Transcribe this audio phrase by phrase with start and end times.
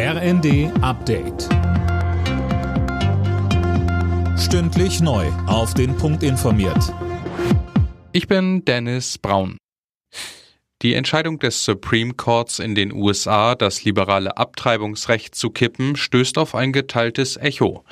[0.00, 1.48] RND Update.
[4.38, 5.26] Stündlich neu.
[5.48, 6.94] Auf den Punkt informiert.
[8.12, 9.58] Ich bin Dennis Braun.
[10.82, 16.54] Die Entscheidung des Supreme Courts in den USA, das liberale Abtreibungsrecht zu kippen, stößt auf
[16.54, 17.82] ein geteiltes Echo.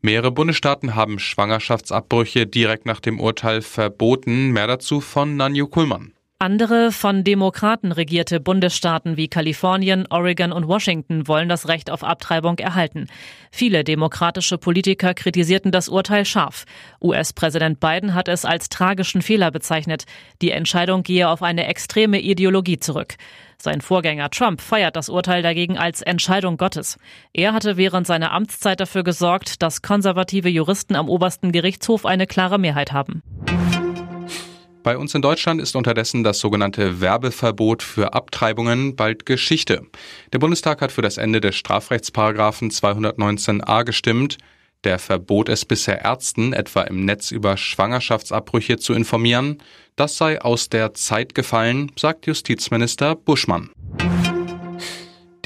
[0.00, 4.52] Mehrere Bundesstaaten haben Schwangerschaftsabbrüche direkt nach dem Urteil verboten.
[4.52, 6.12] Mehr dazu von Nanju Kuhlmann.
[6.38, 12.58] Andere von Demokraten regierte Bundesstaaten wie Kalifornien, Oregon und Washington wollen das Recht auf Abtreibung
[12.58, 13.06] erhalten.
[13.50, 16.66] Viele demokratische Politiker kritisierten das Urteil scharf.
[17.02, 20.04] US-Präsident Biden hat es als tragischen Fehler bezeichnet.
[20.42, 23.14] Die Entscheidung gehe auf eine extreme Ideologie zurück.
[23.56, 26.98] Sein Vorgänger Trump feiert das Urteil dagegen als Entscheidung Gottes.
[27.32, 32.58] Er hatte während seiner Amtszeit dafür gesorgt, dass konservative Juristen am obersten Gerichtshof eine klare
[32.58, 33.22] Mehrheit haben.
[34.86, 39.82] Bei uns in Deutschland ist unterdessen das sogenannte Werbeverbot für Abtreibungen bald Geschichte.
[40.32, 44.38] Der Bundestag hat für das Ende des Strafrechtsparagraphen 219a gestimmt.
[44.84, 49.58] Der verbot es bisher Ärzten, etwa im Netz über Schwangerschaftsabbrüche zu informieren.
[49.96, 53.70] Das sei aus der Zeit gefallen, sagt Justizminister Buschmann.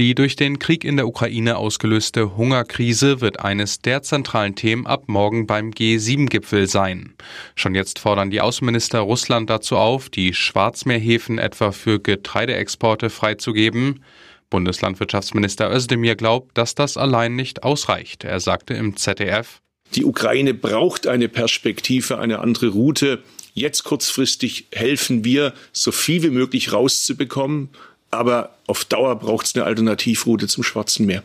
[0.00, 5.08] Die durch den Krieg in der Ukraine ausgelöste Hungerkrise wird eines der zentralen Themen ab
[5.08, 7.12] morgen beim G7-Gipfel sein.
[7.54, 14.02] Schon jetzt fordern die Außenminister Russland dazu auf, die Schwarzmeerhäfen etwa für Getreideexporte freizugeben.
[14.48, 18.24] Bundeslandwirtschaftsminister Özdemir glaubt, dass das allein nicht ausreicht.
[18.24, 19.60] Er sagte im ZDF,
[19.96, 23.22] die Ukraine braucht eine Perspektive, eine andere Route.
[23.52, 27.68] Jetzt kurzfristig helfen wir, so viel wie möglich rauszubekommen
[28.10, 31.22] aber auf Dauer braucht es eine Alternativroute zum Schwarzen Meer.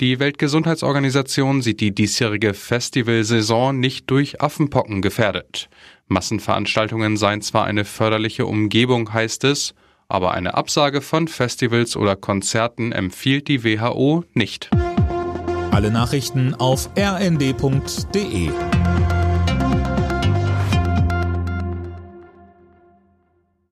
[0.00, 5.68] Die Weltgesundheitsorganisation sieht die diesjährige Festivalsaison nicht durch Affenpocken gefährdet.
[6.08, 9.74] Massenveranstaltungen seien zwar eine förderliche Umgebung, heißt es,
[10.08, 14.68] aber eine Absage von Festivals oder Konzerten empfiehlt die WHO nicht.
[15.70, 18.50] Alle Nachrichten auf rnd.de